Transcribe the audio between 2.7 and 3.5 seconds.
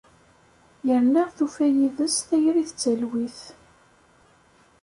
talwit.